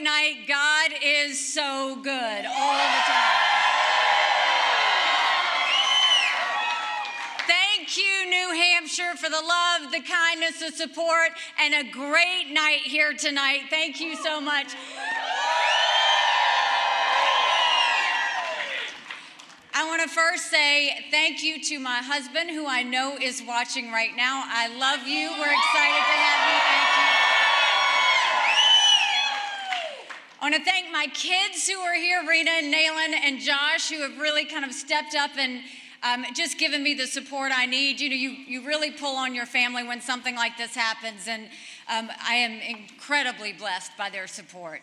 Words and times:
night. 0.00 0.46
God 0.46 0.92
is 1.02 1.38
so 1.38 1.96
good 2.02 2.10
all 2.46 2.76
the 2.76 3.02
time. 3.06 3.48
Thank 7.46 7.96
you, 7.96 8.28
New 8.28 8.52
Hampshire, 8.54 9.16
for 9.16 9.30
the 9.30 9.36
love, 9.36 9.90
the 9.92 10.00
kindness, 10.00 10.60
the 10.60 10.70
support, 10.70 11.30
and 11.58 11.74
a 11.74 11.90
great 11.90 12.50
night 12.52 12.80
here 12.82 13.14
tonight. 13.14 13.62
Thank 13.70 14.00
you 14.00 14.14
so 14.16 14.40
much. 14.40 14.74
I 19.74 19.86
want 19.86 20.02
to 20.02 20.08
first 20.08 20.50
say 20.50 21.06
thank 21.10 21.42
you 21.42 21.62
to 21.62 21.78
my 21.78 21.98
husband, 22.02 22.50
who 22.50 22.66
I 22.66 22.82
know 22.82 23.16
is 23.16 23.42
watching 23.46 23.92
right 23.92 24.14
now. 24.16 24.42
I 24.46 24.66
love 24.76 25.06
you. 25.06 25.30
We're 25.30 25.52
excited 25.52 26.02
to 26.02 26.16
have 26.18 26.72
you. 26.72 26.77
I 30.40 30.44
want 30.44 30.54
to 30.54 30.62
thank 30.62 30.92
my 30.92 31.08
kids 31.14 31.66
who 31.68 31.80
are 31.80 31.96
here, 31.96 32.22
Rena 32.28 32.50
and 32.50 32.72
Nalin 32.72 33.12
and 33.24 33.40
Josh, 33.40 33.90
who 33.90 34.02
have 34.02 34.18
really 34.18 34.44
kind 34.44 34.64
of 34.64 34.72
stepped 34.72 35.16
up 35.16 35.32
and 35.36 35.62
um, 36.04 36.24
just 36.32 36.58
given 36.58 36.80
me 36.80 36.94
the 36.94 37.08
support 37.08 37.50
I 37.52 37.66
need. 37.66 37.98
You 37.98 38.08
know, 38.08 38.14
you, 38.14 38.30
you 38.30 38.64
really 38.64 38.92
pull 38.92 39.16
on 39.16 39.34
your 39.34 39.46
family 39.46 39.82
when 39.82 40.00
something 40.00 40.36
like 40.36 40.56
this 40.56 40.76
happens, 40.76 41.26
and 41.26 41.48
um, 41.88 42.08
I 42.24 42.34
am 42.34 42.60
incredibly 42.60 43.52
blessed 43.52 43.90
by 43.98 44.10
their 44.10 44.28
support. 44.28 44.80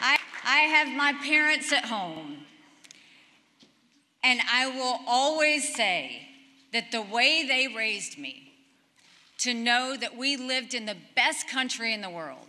I, 0.00 0.18
I 0.44 0.58
have 0.58 0.88
my 0.88 1.12
parents 1.22 1.72
at 1.72 1.84
home. 1.84 2.38
And 4.24 4.40
I 4.52 4.66
will 4.66 5.00
always 5.06 5.72
say 5.74 6.28
that 6.72 6.90
the 6.90 7.00
way 7.00 7.46
they 7.46 7.68
raised 7.74 8.18
me, 8.18 8.49
to 9.40 9.54
know 9.54 9.96
that 9.96 10.16
we 10.16 10.36
lived 10.36 10.74
in 10.74 10.86
the 10.86 10.96
best 11.14 11.48
country 11.48 11.92
in 11.92 12.00
the 12.00 12.10
world, 12.10 12.46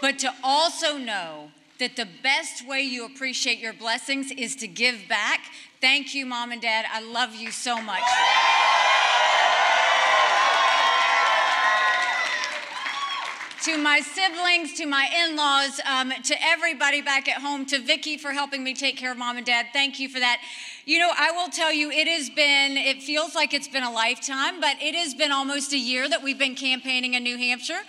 but 0.00 0.18
to 0.20 0.32
also 0.42 0.96
know 0.96 1.50
that 1.78 1.96
the 1.96 2.08
best 2.22 2.66
way 2.66 2.82
you 2.82 3.06
appreciate 3.06 3.58
your 3.58 3.72
blessings 3.72 4.30
is 4.30 4.54
to 4.56 4.68
give 4.68 5.08
back. 5.08 5.40
Thank 5.80 6.14
you, 6.14 6.26
Mom 6.26 6.52
and 6.52 6.60
Dad. 6.60 6.84
I 6.92 7.00
love 7.00 7.34
you 7.34 7.50
so 7.50 7.80
much. 7.80 8.02
To 13.62 13.76
my 13.76 14.00
siblings, 14.00 14.72
to 14.72 14.86
my 14.86 15.06
in 15.22 15.36
laws, 15.36 15.80
um, 15.84 16.10
to 16.22 16.34
everybody 16.42 17.02
back 17.02 17.28
at 17.28 17.42
home, 17.42 17.66
to 17.66 17.78
Vicki 17.78 18.16
for 18.16 18.32
helping 18.32 18.64
me 18.64 18.72
take 18.72 18.96
care 18.96 19.12
of 19.12 19.18
mom 19.18 19.36
and 19.36 19.44
dad. 19.44 19.66
Thank 19.74 20.00
you 20.00 20.08
for 20.08 20.18
that. 20.18 20.40
You 20.86 20.98
know, 20.98 21.10
I 21.14 21.30
will 21.32 21.48
tell 21.48 21.70
you, 21.70 21.90
it 21.90 22.08
has 22.08 22.30
been, 22.30 22.78
it 22.78 23.02
feels 23.02 23.34
like 23.34 23.52
it's 23.52 23.68
been 23.68 23.82
a 23.82 23.92
lifetime, 23.92 24.62
but 24.62 24.76
it 24.80 24.94
has 24.94 25.12
been 25.12 25.30
almost 25.30 25.74
a 25.74 25.78
year 25.78 26.08
that 26.08 26.22
we've 26.22 26.38
been 26.38 26.54
campaigning 26.54 27.14
in 27.14 27.22
New 27.22 27.36
Hampshire 27.36 27.80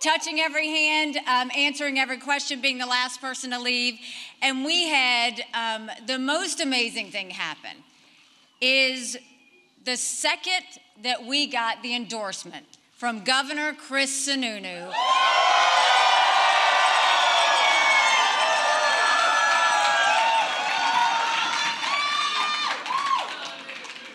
touching 0.00 0.40
every 0.40 0.66
hand, 0.66 1.16
um, 1.28 1.48
answering 1.56 2.00
every 2.00 2.18
question, 2.18 2.60
being 2.60 2.78
the 2.78 2.86
last 2.86 3.20
person 3.20 3.50
to 3.52 3.60
leave. 3.60 4.00
And 4.42 4.64
we 4.64 4.88
had 4.88 5.40
um, 5.54 5.88
the 6.08 6.18
most 6.18 6.60
amazing 6.60 7.12
thing 7.12 7.30
happen 7.30 7.76
is 8.60 9.16
the 9.84 9.96
second 9.96 10.64
that 11.04 11.24
we 11.24 11.46
got 11.46 11.80
the 11.84 11.94
endorsement 11.94 12.66
from 13.02 13.24
Governor 13.24 13.72
Chris 13.72 14.28
Sununu. 14.28 14.92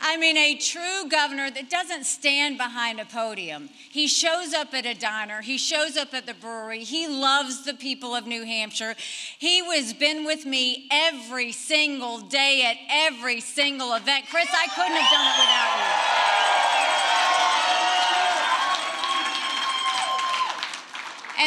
I 0.02 0.15
mean, 0.17 0.38
a 0.38 0.55
true 0.55 1.09
governor 1.09 1.52
that 1.52 1.70
doesn't 1.70 2.05
stand 2.05 2.58
behind 2.58 3.02
a 3.02 3.05
podium. 3.05 3.67
He 3.92 4.08
shows 4.08 4.53
up 4.53 4.73
at 4.73 4.86
a 4.86 4.93
diner, 4.93 5.42
he 5.42 5.58
shows 5.58 5.97
up 5.97 6.14
at 6.14 6.26
the 6.26 6.33
brewery, 6.36 6.86
he 6.86 7.09
loves 7.09 7.65
the 7.65 7.73
people 7.73 8.15
of 8.15 8.26
New 8.26 8.45
Hampshire. 8.45 8.95
He 9.37 9.65
has 9.65 9.92
been 9.92 10.23
with 10.23 10.45
me 10.45 10.87
every 10.89 11.52
single 11.52 12.20
day 12.20 12.64
at 12.64 12.77
every 12.89 13.42
single 13.42 13.95
event. 13.95 14.27
Chris, 14.31 14.47
I 14.53 14.67
couldn't 14.67 14.95
have 14.95 15.11
done 15.11 15.27
it 15.27 15.39
without 15.42 16.21
you. 16.21 16.27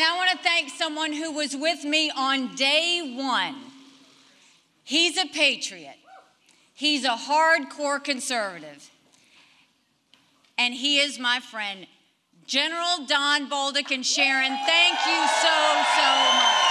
And 0.00 0.08
I 0.08 0.16
want 0.16 0.30
to 0.30 0.38
thank 0.38 0.70
someone 0.70 1.12
who 1.12 1.30
was 1.30 1.54
with 1.54 1.84
me 1.84 2.10
on 2.16 2.54
day 2.54 3.14
one. 3.18 3.54
He's 4.82 5.18
a 5.18 5.26
patriot, 5.26 5.98
he's 6.72 7.04
a 7.04 7.10
hardcore 7.10 8.02
conservative. 8.02 8.90
And 10.56 10.72
he 10.72 11.00
is 11.00 11.18
my 11.18 11.38
friend, 11.40 11.86
General 12.46 13.04
Don 13.06 13.50
Bolduc 13.50 13.90
and 13.90 14.06
Sharon. 14.06 14.56
Thank 14.64 14.94
you 15.04 15.20
so, 15.42 15.56
so 15.92 16.08
much. 16.32 16.70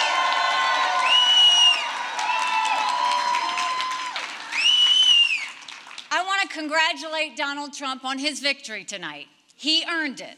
I 6.09 6.23
want 6.25 6.41
to 6.41 6.47
congratulate 6.47 7.37
Donald 7.37 7.73
Trump 7.73 8.03
on 8.05 8.17
his 8.17 8.39
victory 8.39 8.83
tonight. 8.83 9.27
He 9.55 9.85
earned 9.87 10.19
it, 10.19 10.37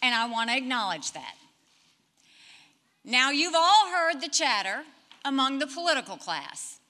and 0.00 0.14
I 0.14 0.28
want 0.28 0.50
to 0.50 0.56
acknowledge 0.56 1.10
that. 1.10 1.34
Now, 3.04 3.30
you've 3.30 3.54
all 3.54 3.88
heard 3.90 4.20
the 4.20 4.28
chatter 4.28 4.82
among 5.24 5.58
the 5.58 5.66
political 5.66 6.16
class. 6.16 6.80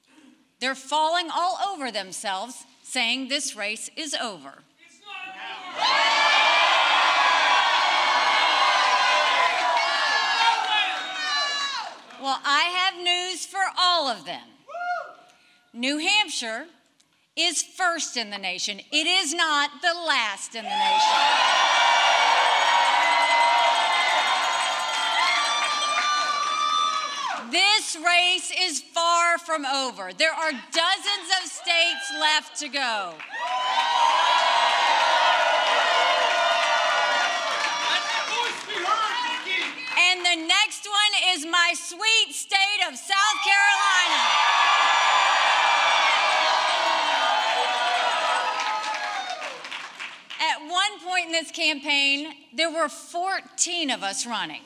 They're 0.61 0.75
falling 0.75 1.29
all 1.33 1.59
over 1.73 1.91
themselves, 1.91 2.65
saying 2.83 3.29
this 3.29 3.55
race 3.57 3.91
is 3.97 4.15
over. 4.15 4.63
Well, 12.21 12.39
I 12.45 12.91
have 12.93 13.03
news 13.03 13.47
for 13.47 13.63
all 13.79 14.09
of 14.09 14.27
them. 14.27 14.43
New 15.73 15.99
Hampshire 15.99 16.67
is 17.37 17.63
first 17.63 18.17
in 18.17 18.29
the 18.31 18.37
nation. 18.37 18.81
It 18.93 19.07
is 19.07 19.33
not 19.33 19.71
the 19.81 19.95
last 19.95 20.55
in 20.55 20.65
the 20.65 20.69
nation. 20.69 21.60
This 27.51 27.97
race 27.97 28.53
is 28.61 28.81
far 28.81 29.37
from 29.39 29.67
over. 29.67 30.13
There 30.13 30.33
are 30.33 30.53
dozens 30.53 31.29
of 31.43 31.51
states 31.51 32.13
left 32.21 32.61
to 32.61 32.69
go. 32.69 33.15
And 39.99 40.21
the 40.21 40.47
next 40.47 40.87
one 40.87 41.35
is 41.35 41.45
my 41.45 41.73
sweet 41.75 42.35
state 42.35 42.83
of 42.89 42.97
South 42.97 43.39
Carolina. 43.45 44.23
At 50.41 50.71
one 50.71 51.01
point 51.05 51.27
in 51.27 51.33
this 51.33 51.51
campaign, 51.51 52.33
there 52.55 52.71
were 52.71 52.89
14 52.89 53.91
of 53.91 54.05
us 54.05 54.25
running 54.25 54.63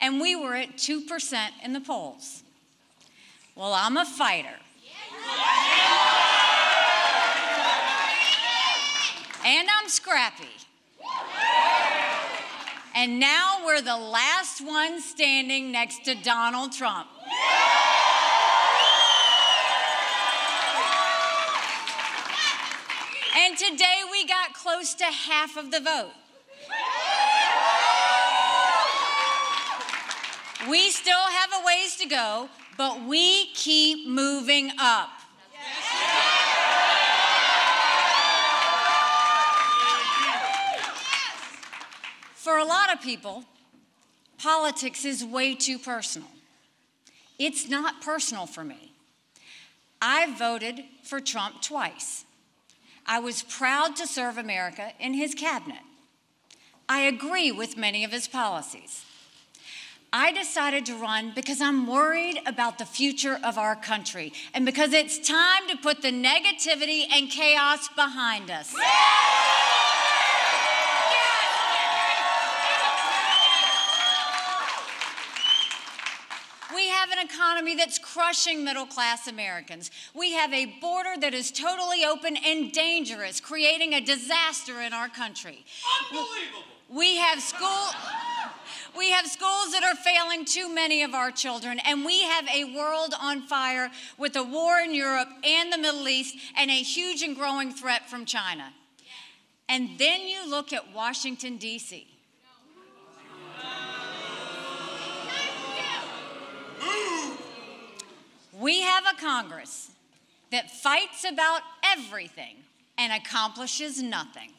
and 0.00 0.20
we 0.20 0.36
were 0.36 0.54
at 0.54 0.76
2% 0.76 1.48
in 1.64 1.72
the 1.72 1.80
polls. 1.80 2.42
Well, 3.54 3.72
I'm 3.72 3.96
a 3.96 4.04
fighter. 4.04 4.48
And 9.44 9.68
I'm 9.80 9.88
scrappy. 9.88 10.44
And 12.94 13.20
now 13.20 13.62
we're 13.64 13.82
the 13.82 13.96
last 13.96 14.60
one 14.60 15.00
standing 15.00 15.70
next 15.70 16.04
to 16.06 16.14
Donald 16.14 16.72
Trump. 16.72 17.08
And 23.38 23.56
today 23.56 24.00
we 24.10 24.26
got 24.26 24.54
close 24.54 24.94
to 24.94 25.04
half 25.04 25.56
of 25.56 25.70
the 25.70 25.80
vote. 25.80 26.12
We 30.68 30.90
still 30.90 31.14
have 31.14 31.50
a 31.62 31.64
ways 31.64 31.96
to 31.96 32.06
go, 32.06 32.48
but 32.76 33.04
we 33.04 33.46
keep 33.52 34.08
moving 34.08 34.72
up. 34.78 35.10
For 42.34 42.58
a 42.58 42.64
lot 42.64 42.92
of 42.92 43.00
people, 43.00 43.44
politics 44.38 45.04
is 45.04 45.24
way 45.24 45.54
too 45.54 45.78
personal. 45.78 46.28
It's 47.38 47.68
not 47.68 48.00
personal 48.00 48.46
for 48.46 48.64
me. 48.64 48.92
I 50.00 50.34
voted 50.36 50.84
for 51.02 51.20
Trump 51.20 51.62
twice. 51.62 52.24
I 53.06 53.20
was 53.20 53.42
proud 53.42 53.94
to 53.96 54.06
serve 54.06 54.36
America 54.36 54.92
in 54.98 55.14
his 55.14 55.34
cabinet. 55.34 55.82
I 56.88 57.00
agree 57.00 57.52
with 57.52 57.76
many 57.76 58.04
of 58.04 58.12
his 58.12 58.26
policies. 58.26 59.04
I 60.18 60.32
decided 60.32 60.86
to 60.86 60.94
run 60.94 61.32
because 61.34 61.60
I'm 61.60 61.86
worried 61.86 62.40
about 62.46 62.78
the 62.78 62.86
future 62.86 63.38
of 63.44 63.58
our 63.58 63.76
country 63.76 64.32
and 64.54 64.64
because 64.64 64.94
it's 64.94 65.18
time 65.18 65.68
to 65.68 65.76
put 65.76 66.00
the 66.00 66.10
negativity 66.10 67.04
and 67.12 67.28
chaos 67.28 67.88
behind 67.94 68.50
us. 68.50 68.72
We 76.74 76.88
have 76.88 77.10
an 77.10 77.18
economy 77.18 77.74
that's 77.74 77.98
crushing 77.98 78.64
middle 78.64 78.86
class 78.86 79.26
Americans. 79.28 79.90
We 80.14 80.32
have 80.32 80.50
a 80.54 80.64
border 80.80 81.20
that 81.20 81.34
is 81.34 81.50
totally 81.50 82.06
open 82.06 82.38
and 82.38 82.72
dangerous, 82.72 83.38
creating 83.38 83.92
a 83.92 84.00
disaster 84.00 84.80
in 84.80 84.94
our 84.94 85.10
country. 85.10 85.66
Unbelievable. 86.10 86.64
We 86.88 87.16
have 87.16 87.42
school. 87.42 87.90
We 88.96 89.10
have 89.10 89.26
schools 89.26 89.72
that 89.72 89.82
are 89.84 89.94
failing 89.94 90.44
too 90.44 90.72
many 90.72 91.02
of 91.02 91.12
our 91.12 91.30
children, 91.30 91.78
and 91.84 92.04
we 92.04 92.22
have 92.22 92.46
a 92.48 92.74
world 92.74 93.14
on 93.20 93.42
fire 93.42 93.90
with 94.16 94.36
a 94.36 94.42
war 94.42 94.78
in 94.78 94.94
Europe 94.94 95.28
and 95.44 95.72
the 95.72 95.78
Middle 95.78 96.08
East 96.08 96.36
and 96.56 96.70
a 96.70 96.74
huge 96.74 97.22
and 97.22 97.36
growing 97.36 97.72
threat 97.72 98.08
from 98.08 98.24
China. 98.24 98.72
And 99.68 99.98
then 99.98 100.22
you 100.22 100.48
look 100.48 100.72
at 100.72 100.94
Washington, 100.94 101.58
D.C. 101.58 102.06
We 108.58 108.80
have 108.80 109.04
a 109.12 109.20
Congress 109.20 109.90
that 110.50 110.70
fights 110.70 111.24
about 111.30 111.60
everything 111.84 112.56
and 112.96 113.12
accomplishes 113.12 114.02
nothing. 114.02 114.52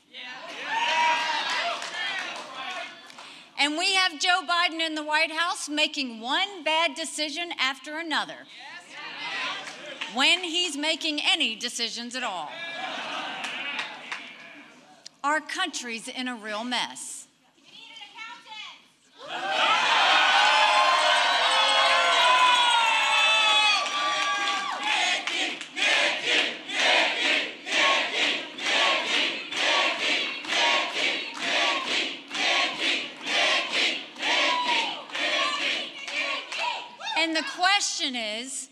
And 3.60 3.78
we 3.78 3.94
have 3.94 4.20
Joe 4.20 4.42
Biden 4.48 4.80
in 4.80 4.94
the 4.96 5.04
White 5.04 5.32
House 5.32 5.68
making 5.68 6.22
one 6.22 6.64
bad 6.64 6.94
decision 6.94 7.52
after 7.60 7.98
another 7.98 8.46
when 10.14 10.44
he's 10.44 10.78
making 10.78 11.20
any 11.22 11.56
decisions 11.56 12.16
at 12.16 12.24
all. 12.24 12.50
Our 15.24 15.42
country's 15.42 16.08
in 16.08 16.28
a 16.28 16.36
real 16.36 16.64
mess. 16.64 17.27
Question 37.88 38.16
is 38.18 38.68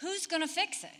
who's 0.00 0.26
going 0.26 0.42
to 0.42 0.48
fix 0.48 0.82
it? 0.82 0.90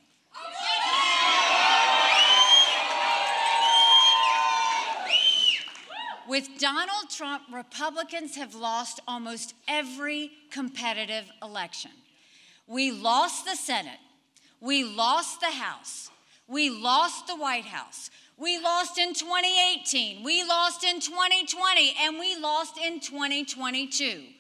With 6.29 6.47
Donald 6.61 7.11
Trump, 7.11 7.43
Republicans 7.53 8.37
have 8.37 8.55
lost 8.55 9.01
almost 9.09 9.55
every 9.67 10.31
competitive 10.53 11.25
election. 11.43 11.91
We 12.69 12.93
lost 12.93 13.45
the 13.45 13.57
Senate. 13.57 13.99
We 14.61 14.85
lost 14.85 15.41
the 15.41 15.47
House. 15.47 16.11
We 16.47 16.71
lost 16.71 17.27
the 17.27 17.35
White 17.35 17.65
House. 17.65 18.11
We 18.37 18.61
lost 18.61 18.99
in 18.99 19.15
2018. 19.15 20.23
We 20.23 20.45
lost 20.45 20.85
in 20.85 21.01
2020. 21.01 21.95
And 22.03 22.21
we 22.21 22.37
lost 22.39 22.79
in 22.79 23.01
2022. 23.01 24.38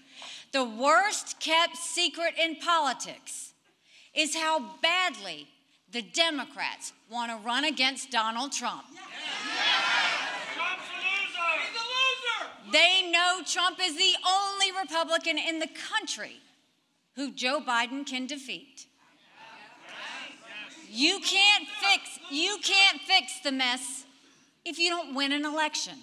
The 0.52 0.64
worst 0.64 1.40
kept 1.40 1.76
secret 1.76 2.34
in 2.42 2.56
politics 2.56 3.52
is 4.14 4.34
how 4.34 4.76
badly 4.82 5.46
the 5.92 6.02
Democrats 6.02 6.92
want 7.10 7.30
to 7.30 7.46
run 7.46 7.64
against 7.64 8.10
Donald 8.10 8.52
Trump. 8.52 8.84
They 12.72 13.10
know 13.10 13.40
Trump 13.46 13.78
is 13.82 13.96
the 13.96 14.12
only 14.28 14.72
Republican 14.78 15.38
in 15.38 15.58
the 15.58 15.68
country 15.68 16.40
who 17.14 17.32
Joe 17.32 17.60
Biden 17.66 18.06
can 18.06 18.26
defeat. 18.26 18.86
You 20.90 21.20
can't 21.20 21.68
fix 21.80 22.18
you 22.30 22.58
can't 22.62 23.00
fix 23.02 23.40
the 23.40 23.52
mess 23.52 24.04
if 24.64 24.78
you 24.78 24.90
don't 24.90 25.14
win 25.14 25.32
an 25.32 25.44
election. 25.44 25.98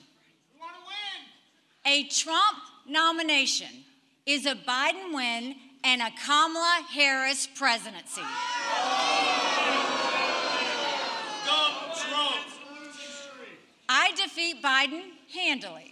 A 1.85 2.03
Trump 2.07 2.57
nomination 2.87 3.84
is 4.25 4.45
a 4.45 4.55
Biden 4.55 5.13
win 5.13 5.55
and 5.83 6.01
a 6.01 6.09
Kamala 6.25 6.81
Harris 6.91 7.47
presidency. 7.47 8.21
I 13.87 14.11
defeat 14.15 14.63
Biden 14.63 15.01
handily. 15.33 15.91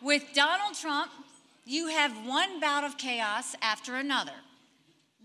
With 0.00 0.22
Donald 0.34 0.74
Trump, 0.76 1.10
you 1.64 1.88
have 1.88 2.12
one 2.24 2.60
bout 2.60 2.84
of 2.84 2.96
chaos 2.96 3.56
after 3.60 3.96
another. 3.96 4.30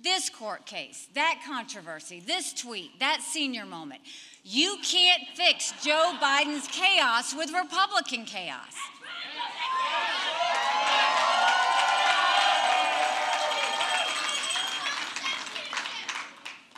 This 0.03 0.29
court 0.29 0.65
case, 0.65 1.07
that 1.13 1.41
controversy, 1.45 2.19
this 2.19 2.53
tweet, 2.53 2.99
that 2.99 3.21
senior 3.21 3.65
moment. 3.65 4.01
You 4.43 4.77
can't 4.83 5.21
fix 5.35 5.73
Joe 5.83 6.17
Biden's 6.19 6.67
chaos 6.67 7.35
with 7.35 7.51
Republican 7.51 8.25
chaos. 8.25 8.73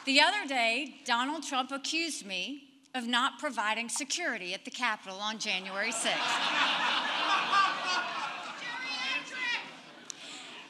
The 0.06 0.20
other 0.20 0.46
day, 0.46 0.96
Donald 1.06 1.44
Trump 1.44 1.72
accused 1.72 2.26
me 2.26 2.64
of 2.94 3.08
not 3.08 3.40
providing 3.40 3.88
security 3.88 4.54
at 4.54 4.66
the 4.66 4.72
Capitol 4.72 5.18
on 5.20 5.40
January 5.40 5.92
6th. 5.92 7.13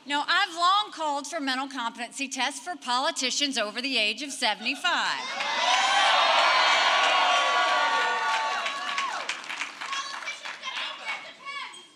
Now, 0.05 0.25
I've 0.27 0.53
long 0.53 0.91
called 0.91 1.27
for 1.27 1.39
mental 1.39 1.67
competency 1.67 2.27
tests 2.27 2.59
for 2.59 2.75
politicians 2.75 3.57
over 3.57 3.81
the 3.81 3.97
age 3.97 4.21
of 4.21 4.31
75. 4.31 4.83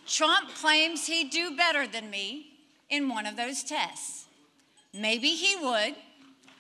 Trump 0.08 0.56
claims 0.56 1.06
he'd 1.06 1.32
do 1.32 1.56
better 1.56 1.86
than 1.86 2.10
me 2.10 2.48
in 2.90 3.10
one 3.10 3.26
of 3.26 3.36
those 3.36 3.62
tests. 3.64 4.26
Maybe 4.94 5.32
he 5.32 5.58
would, 5.58 5.96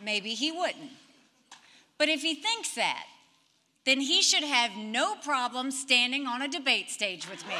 maybe 0.04 0.32
he 0.32 0.52
wouldn't. 0.52 0.92
But 1.98 2.10
if 2.10 2.22
he 2.22 2.36
thinks 2.36 2.76
that, 2.76 3.06
then 3.86 4.02
he 4.02 4.22
should 4.22 4.44
have 4.44 4.76
no 4.76 5.16
problem 5.16 5.72
standing 5.72 6.28
on 6.28 6.42
a 6.42 6.48
debate 6.50 6.92
stage 6.92 7.30
with 7.30 7.48
me. 7.48 7.56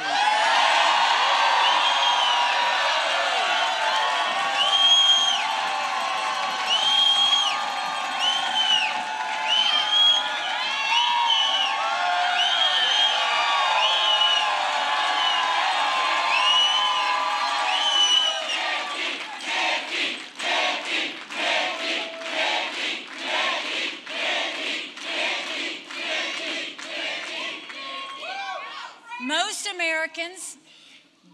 Americans 30.08 30.56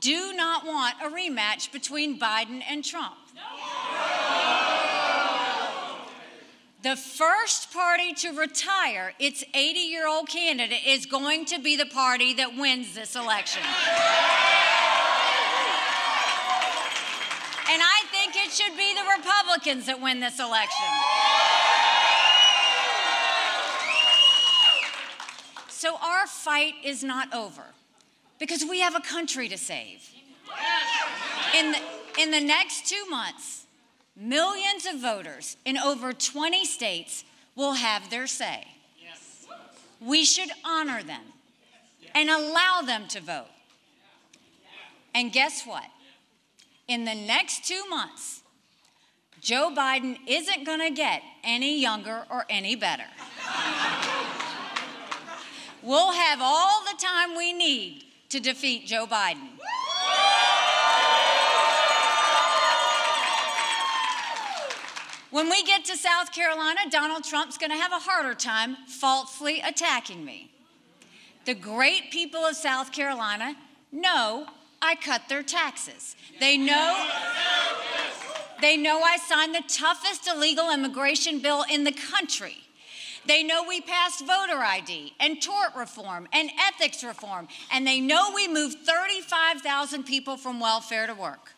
do 0.00 0.32
not 0.34 0.66
want 0.66 0.96
a 1.02 1.08
rematch 1.08 1.70
between 1.72 2.18
Biden 2.18 2.62
and 2.68 2.84
Trump. 2.84 3.14
The 6.82 6.96
first 6.96 7.72
party 7.72 8.12
to 8.14 8.32
retire 8.32 9.14
its 9.18 9.44
80 9.54 9.78
year 9.78 10.08
old 10.08 10.28
candidate 10.28 10.84
is 10.86 11.06
going 11.06 11.44
to 11.46 11.60
be 11.60 11.76
the 11.76 11.86
party 11.86 12.34
that 12.34 12.56
wins 12.56 12.94
this 12.94 13.14
election. 13.16 13.62
And 17.70 17.80
I 17.80 18.04
think 18.10 18.34
it 18.36 18.50
should 18.50 18.76
be 18.76 18.94
the 18.94 19.04
Republicans 19.16 19.86
that 19.86 20.00
win 20.00 20.20
this 20.20 20.40
election. 20.40 20.84
So 25.68 25.96
our 26.02 26.26
fight 26.26 26.74
is 26.82 27.04
not 27.04 27.32
over 27.32 27.74
because 28.38 28.64
we 28.68 28.80
have 28.80 28.94
a 28.94 29.00
country 29.00 29.48
to 29.48 29.58
save. 29.58 30.08
In 31.56 31.72
the, 31.72 31.78
in 32.20 32.30
the 32.30 32.40
next 32.40 32.88
two 32.88 33.08
months, 33.08 33.64
millions 34.16 34.86
of 34.86 35.00
voters 35.00 35.56
in 35.64 35.78
over 35.78 36.12
20 36.12 36.64
states 36.64 37.24
will 37.54 37.74
have 37.74 38.10
their 38.10 38.26
say. 38.26 38.66
We 40.00 40.24
should 40.24 40.50
honor 40.64 41.02
them 41.02 41.22
and 42.14 42.28
allow 42.28 42.82
them 42.84 43.06
to 43.08 43.20
vote. 43.20 43.46
And 45.14 45.32
guess 45.32 45.64
what? 45.64 45.84
In 46.88 47.04
the 47.04 47.14
next 47.14 47.64
two 47.64 47.82
months, 47.88 48.42
Joe 49.40 49.72
Biden 49.74 50.18
isn't 50.26 50.64
going 50.64 50.80
to 50.80 50.90
get 50.90 51.22
any 51.42 51.80
younger 51.80 52.24
or 52.30 52.44
any 52.50 52.76
better. 52.76 53.04
we'll 55.82 56.12
have 56.12 56.40
all 56.42 56.82
the 56.84 56.96
time 56.98 57.36
we 57.36 57.52
need 57.52 58.04
to 58.34 58.40
defeat 58.40 58.84
Joe 58.84 59.06
Biden. 59.06 59.46
When 65.30 65.48
we 65.48 65.62
get 65.62 65.84
to 65.84 65.96
South 65.96 66.32
Carolina, 66.32 66.80
Donald 66.90 67.22
Trump's 67.22 67.56
going 67.56 67.70
to 67.70 67.76
have 67.76 67.92
a 67.92 68.00
harder 68.00 68.34
time 68.34 68.76
falsely 68.88 69.60
attacking 69.60 70.24
me. 70.24 70.50
The 71.44 71.54
great 71.54 72.10
people 72.10 72.40
of 72.40 72.56
South 72.56 72.90
Carolina 72.90 73.54
know 73.92 74.46
I 74.82 74.96
cut 74.96 75.28
their 75.28 75.44
taxes. 75.44 76.16
They 76.40 76.56
know 76.56 77.08
they 78.60 78.76
know 78.76 79.00
I 79.00 79.16
signed 79.18 79.54
the 79.54 79.62
toughest 79.68 80.26
illegal 80.26 80.72
immigration 80.72 81.38
bill 81.38 81.64
in 81.70 81.84
the 81.84 81.92
country. 81.92 82.63
They 83.26 83.42
know 83.42 83.64
we 83.66 83.80
passed 83.80 84.20
voter 84.20 84.58
ID 84.58 85.14
and 85.18 85.40
tort 85.40 85.74
reform 85.76 86.28
and 86.32 86.50
ethics 86.68 87.02
reform, 87.02 87.48
and 87.72 87.86
they 87.86 88.00
know 88.00 88.32
we 88.34 88.48
moved 88.48 88.78
35,000 88.80 90.04
people 90.04 90.36
from 90.36 90.60
welfare 90.60 91.06
to 91.06 91.14
work. 91.14 91.52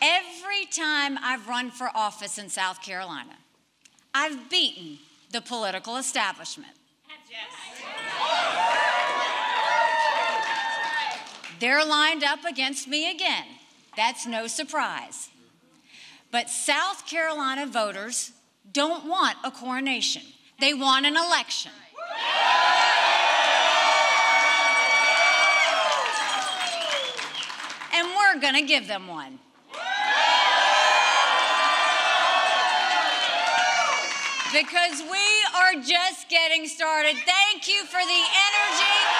Every 0.00 0.66
time 0.66 1.18
I've 1.22 1.48
run 1.48 1.70
for 1.70 1.90
office 1.94 2.38
in 2.38 2.48
South 2.48 2.82
Carolina, 2.82 3.36
I've 4.14 4.48
beaten 4.50 4.98
the 5.32 5.40
political 5.40 5.96
establishment. 5.96 6.72
They're 11.60 11.84
lined 11.84 12.22
up 12.24 12.44
against 12.44 12.88
me 12.88 13.10
again. 13.10 13.46
That's 13.96 14.26
no 14.26 14.46
surprise. 14.46 15.30
But 16.34 16.50
South 16.50 17.06
Carolina 17.06 17.64
voters 17.64 18.32
don't 18.72 19.06
want 19.06 19.36
a 19.44 19.52
coronation, 19.52 20.22
they 20.58 20.74
want 20.74 21.06
an 21.06 21.16
election. 21.16 21.70
And 27.94 28.08
we're 28.16 28.40
going 28.40 28.54
to 28.54 28.66
give 28.66 28.88
them 28.88 29.06
one. 29.06 29.38
Because 34.52 35.02
we 35.08 35.44
are 35.54 35.74
just 35.84 36.28
getting 36.28 36.66
started. 36.66 37.14
Thank 37.24 37.68
you 37.68 37.84
for 37.84 38.00
the 38.00 38.22
energy. 38.50 39.13